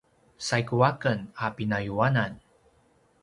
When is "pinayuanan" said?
1.55-2.31